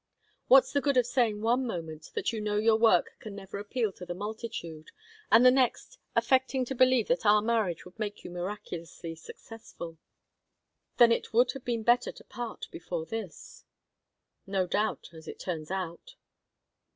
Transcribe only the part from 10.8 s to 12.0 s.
"Then it would have been